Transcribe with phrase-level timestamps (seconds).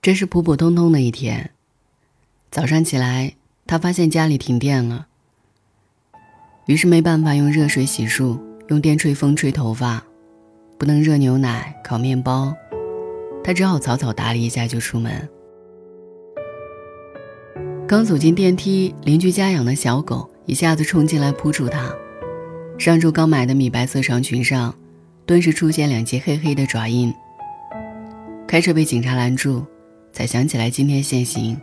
[0.00, 1.50] 这是普普通通的一天。
[2.50, 3.34] 早上起来，
[3.66, 5.08] 他发现家里停电了，
[6.66, 10.02] 于是没办法用热水洗漱，用电吹风吹头发，
[10.78, 12.54] 不能热牛奶、烤面包，
[13.42, 15.28] 他只好草草打理一下就出门。
[17.86, 21.92] 刚走进电梯，邻居家养的小狗一下子冲进来扑住他，
[22.78, 24.74] 上周刚买的米白色长裙上，
[25.26, 27.12] 顿时出现两截黑黑的爪印。
[28.46, 29.66] 开车被警察拦住，
[30.18, 31.56] 才想起来今天限行，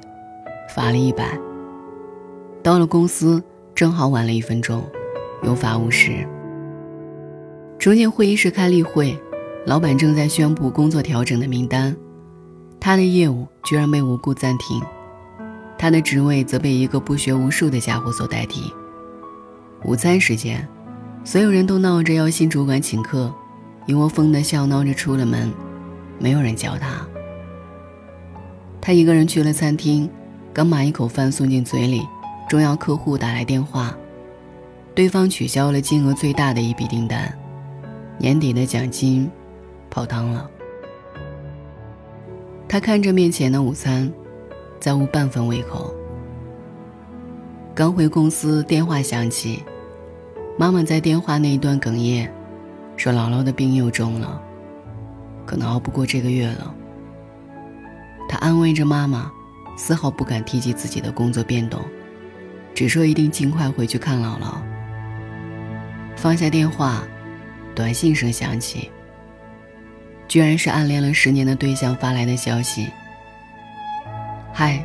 [0.73, 1.37] 罚了一百。
[2.63, 3.43] 到了公司，
[3.75, 4.81] 正好晚了一分钟，
[5.43, 6.25] 有罚五十。
[7.77, 9.13] 冲进会议室开例会，
[9.65, 11.93] 老板正在宣布工作调整的名单，
[12.79, 14.81] 他的业务居然被无故暂停，
[15.77, 18.71] 他的职位则被一个不学无术的家伙所代替。
[19.83, 20.65] 午餐时间，
[21.25, 23.29] 所有人都闹着要新主管请客，
[23.85, 25.51] 一窝蜂的笑闹着出了门。
[26.19, 27.05] 没有人叫他，
[28.85, 30.07] 他一个人去了餐厅，
[30.53, 32.03] 刚把一口饭送进嘴里，
[32.47, 33.97] 重要客户打来电话，
[34.93, 37.35] 对方取消了金额最大的一笔订单，
[38.19, 39.27] 年底的奖金
[39.89, 40.47] 泡汤了。
[42.67, 44.07] 他看着面前的午餐，
[44.79, 45.91] 再无半分胃口。
[47.73, 49.63] 刚回公司，电话响起，
[50.59, 52.31] 妈妈在电话那一端哽咽，
[52.95, 54.39] 说姥姥的病又重了。
[55.43, 56.75] 可能熬不过这个月了。
[58.27, 59.31] 他安慰着妈妈，
[59.77, 61.81] 丝毫不敢提及自己的工作变动，
[62.73, 64.55] 只说一定尽快回去看姥姥。
[66.15, 67.03] 放下电话，
[67.75, 68.89] 短信声响起，
[70.27, 72.89] 居然是暗恋了十年的对象发来的消息
[74.53, 74.83] ：“嗨，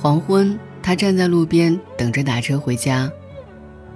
[0.00, 3.10] 黄昏，他站在路边等着打车回家。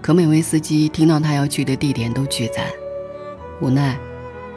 [0.02, 2.70] 可每位司机听到他要去的地点都拒载，
[3.60, 3.98] 无奈，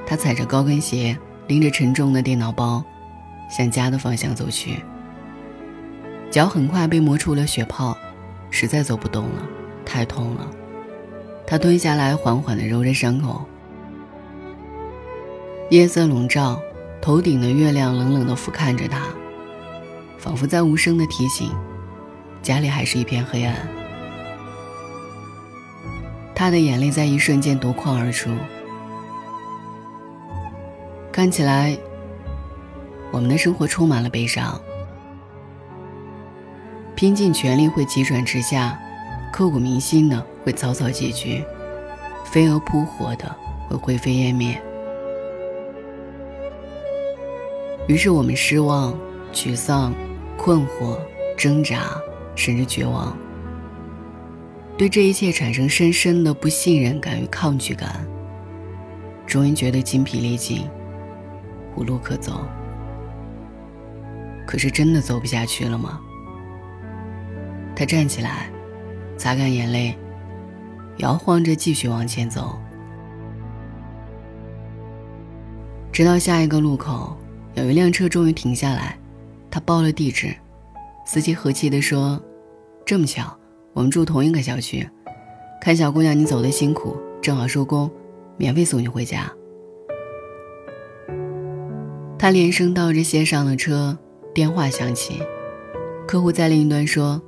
[0.09, 1.15] 他踩着高跟鞋，
[1.45, 2.83] 拎着沉重的电脑包，
[3.47, 4.79] 向家的方向走去。
[6.31, 7.95] 脚很快被磨出了血泡，
[8.49, 9.43] 实在走不动了，
[9.85, 10.49] 太痛了。
[11.45, 13.45] 他蹲下来，缓缓地揉着伤口。
[15.69, 16.59] 夜色笼罩，
[16.99, 19.03] 头顶的月亮冷冷地俯瞰着他，
[20.17, 21.51] 仿佛在无声地提醒：
[22.41, 23.55] 家里还是一片黑暗。
[26.33, 28.31] 他的眼泪在一瞬间夺眶而出。
[31.19, 31.77] 看起来，
[33.11, 34.57] 我们的生活充满了悲伤。
[36.95, 38.79] 拼尽全力会急转直下，
[39.29, 41.43] 刻骨铭心的会草草结局，
[42.23, 43.35] 飞蛾扑火的
[43.67, 44.57] 会灰飞烟灭。
[47.89, 48.97] 于是我们失望、
[49.33, 49.93] 沮丧、
[50.37, 50.97] 困惑、
[51.37, 52.01] 挣扎，
[52.33, 53.13] 甚至绝望。
[54.77, 58.07] 对这一切产生深深的不信任感与抗拒感，
[59.27, 60.61] 终于觉得筋疲力尽，
[61.79, 62.45] 无路可走。
[64.45, 65.99] 可是真的走不下去了吗？
[67.75, 68.49] 他站起来，
[69.17, 69.97] 擦干眼泪，
[70.97, 72.59] 摇晃着继续往前走，
[75.91, 77.17] 直到下一个路口，
[77.53, 78.97] 有一辆车终于停下来，
[79.49, 80.35] 他报了地址，
[81.05, 82.21] 司机和气地说
[82.85, 83.33] ：“这么巧。”
[83.71, 84.85] 我们住同一个小区，
[85.61, 87.89] 看小姑娘你走的辛苦，正好收工，
[88.35, 89.31] 免费送你回家。
[92.19, 93.97] 他连声道着谢上了车，
[94.35, 95.23] 电话响起，
[96.05, 97.19] 客户在另一端说，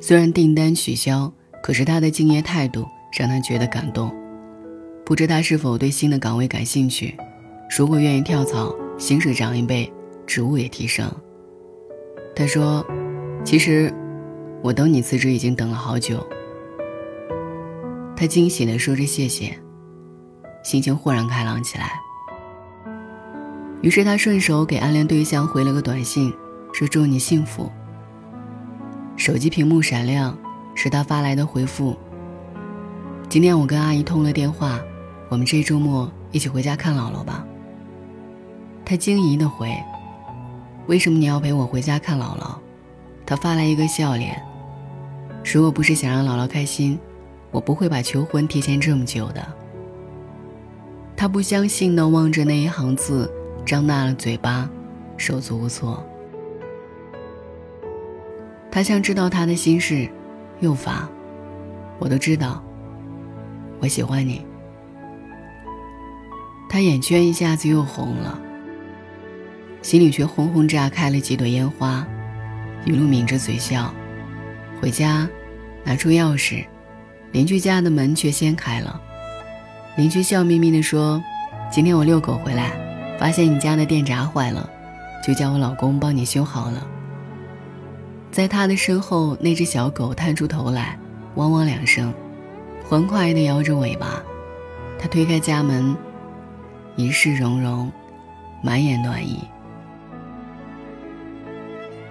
[0.00, 2.84] 虽然订单取消，可是他的敬业态度
[3.16, 4.12] 让他觉得感动，
[5.06, 7.16] 不知他是否对新的岗位感兴趣，
[7.78, 9.90] 如果愿意跳槽，薪水涨一倍，
[10.26, 11.08] 职务也提升。
[12.34, 12.84] 他说，
[13.44, 13.94] 其实。
[14.62, 16.22] 我等你辞职已经等了好久。
[18.14, 19.58] 他惊喜地说着谢谢，
[20.62, 21.98] 心情豁然开朗起来。
[23.82, 26.32] 于是他顺手给暗恋对象回了个短信，
[26.72, 27.70] 说祝你幸福。
[29.16, 30.36] 手机屏幕闪亮，
[30.74, 31.96] 是他发来的回复。
[33.28, 34.78] 今天我跟阿姨通了电话，
[35.28, 37.44] 我们这周末一起回家看姥姥吧。
[38.84, 39.74] 他惊疑的回
[40.86, 42.56] ：“为什么你要陪我回家看姥姥？”
[43.24, 44.42] 他发来一个笑脸。
[45.44, 46.98] 如果不是想让姥姥开心，
[47.50, 49.46] 我不会把求婚提前这么久的。
[51.16, 53.30] 他不相信的望着那一行字，
[53.64, 54.68] 张大了嘴巴，
[55.16, 56.04] 手足无措。
[58.70, 60.08] 他像知道他的心事，
[60.60, 61.08] 又发
[61.98, 62.62] ：“我都知道，
[63.80, 64.46] 我喜欢你。”
[66.70, 68.40] 他眼圈一下子又红了，
[69.82, 72.06] 心里却轰轰炸开了几朵烟花，
[72.84, 73.92] 一路抿着嘴笑。
[74.80, 75.28] 回家，
[75.84, 76.64] 拿出钥匙，
[77.32, 79.00] 邻居家的门却先开了。
[79.96, 81.20] 邻居笑眯眯地说
[81.70, 82.70] ：“今天我遛狗回来，
[83.20, 84.66] 发现你家的电闸坏了，
[85.22, 86.86] 就叫我老公帮你修好了。
[88.32, 90.98] 在他的身后，那只小狗探出头来，
[91.34, 92.14] 汪汪两声，
[92.82, 94.22] 欢快地摇着尾巴。
[94.98, 95.94] 他推开家门，
[96.96, 97.92] 一世融融，
[98.62, 99.44] 满眼暖意。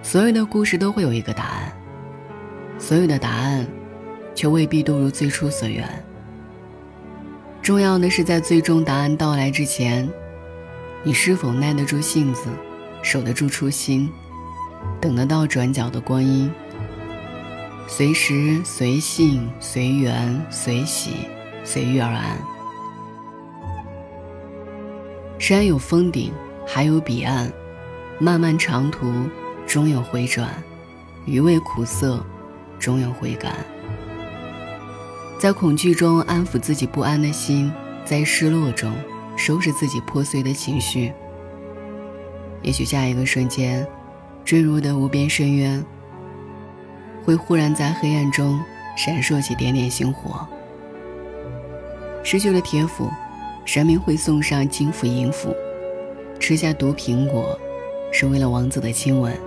[0.00, 1.72] 所有的故事都会有一个答案，
[2.78, 3.66] 所有的答案，
[4.32, 5.84] 却未必都如最初所愿。
[7.60, 10.08] 重要的是，在最终答案到来之前，
[11.02, 12.48] 你是否耐得住性子，
[13.02, 14.10] 守得住初心。
[15.00, 16.50] 等得到转角的光阴，
[17.86, 21.12] 随时随性随缘随喜
[21.64, 22.36] 随遇而安。
[25.38, 26.32] 山有峰顶，
[26.66, 27.50] 海有彼岸，
[28.18, 29.10] 漫漫长途
[29.66, 30.48] 终有回转，
[31.24, 32.22] 余味苦涩
[32.78, 33.54] 终有回甘。
[35.38, 37.72] 在恐惧中安抚自己不安的心，
[38.04, 38.92] 在失落中
[39.40, 41.10] 收拾自己破碎的情绪。
[42.62, 43.86] 也许下一个瞬间。
[44.42, 45.84] 坠入的无边深渊，
[47.24, 48.58] 会忽然在黑暗中
[48.96, 50.44] 闪烁起点点星火。
[52.24, 53.08] 失去了铁斧，
[53.64, 55.50] 神明会送上金斧银斧；
[56.40, 57.56] 吃下毒苹果，
[58.10, 59.38] 是为了王子的亲吻。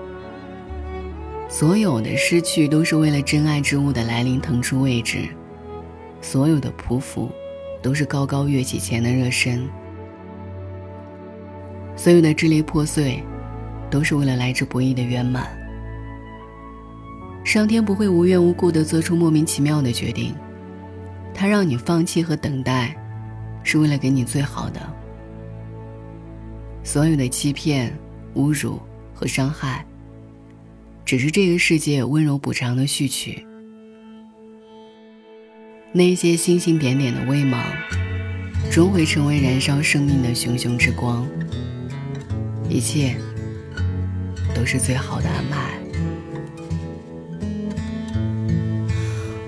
[1.50, 5.28] 所有的失去，都是为了真爱之物的来临腾出位置；
[6.22, 7.30] 所有的匍匐，
[7.82, 9.68] 都是高高跃起前的热身；
[12.04, 13.24] 所有的支离破碎。
[13.94, 15.48] 都是为了来之不易的圆满。
[17.44, 20.34] 上天不会无缘无故的做出莫名其妙的决定，
[21.32, 22.98] 他让你放弃和等待，
[23.62, 24.82] 是为了给你最好的。
[26.84, 27.96] 所有的欺骗、
[28.34, 28.82] 侮辱
[29.14, 29.86] 和伤害，
[31.06, 33.46] 只是这个世界温柔补偿的序曲。
[35.92, 37.64] 那些星星点点的微芒，
[38.72, 41.28] 终会成为燃烧生命的熊熊之光。
[42.70, 43.16] 一切。
[44.56, 45.74] 都是最好的安排。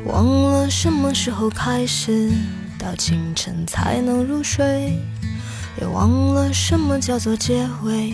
[0.06, 2.32] 忘了什么时候开始，
[2.78, 4.98] 到清晨才能入睡，
[5.80, 8.14] 也忘了什么叫做结尾，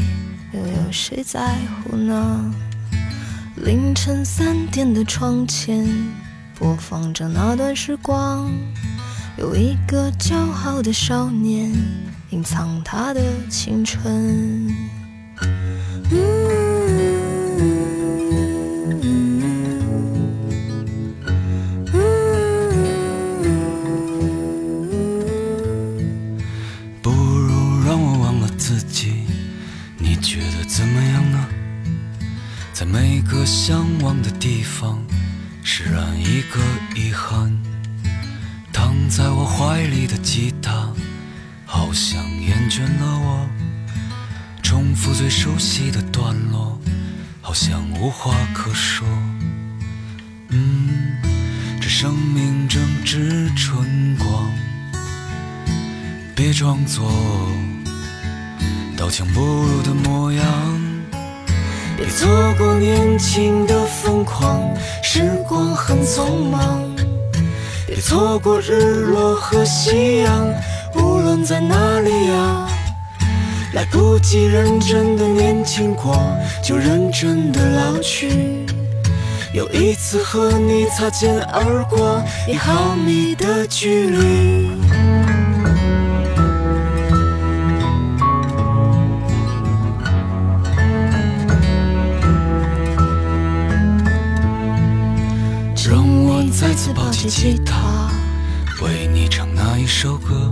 [0.51, 2.54] 又有谁在乎呢？
[3.56, 5.88] 凌晨三点的窗前，
[6.57, 8.51] 播放着那段时光，
[9.38, 11.71] 有一个骄傲的少年，
[12.31, 14.68] 隐藏他的青春。
[27.01, 29.25] 不如让我忘了自己
[29.98, 31.48] 你觉得怎么样呢？
[32.74, 35.04] 在每个向往的地方
[35.63, 36.60] 释然一个
[36.95, 37.56] 遗憾
[38.72, 40.91] 躺在我怀里的吉他
[41.92, 43.50] 好像厌倦了我。
[44.64, 46.80] 重复最熟悉的段落，
[47.42, 49.06] 好像无话可说。
[50.52, 51.18] 嗯，
[51.82, 54.50] 这生命正值春光，
[56.34, 57.12] 别装作
[58.96, 60.46] 刀枪不入的模样。
[61.98, 64.62] 别错过年轻的疯狂，
[65.04, 66.90] 时光很匆忙。
[67.86, 70.48] 别错过日落和夕阳，
[71.21, 72.68] 无论在哪里呀。
[73.73, 76.18] 来不及认真的年轻过，
[76.63, 78.66] 就认真的老去。
[79.54, 84.71] 又一次和你擦肩而过，一毫米的距离。
[95.87, 98.09] 让我再次抱起吉他，
[98.83, 100.51] 为你唱那一首歌，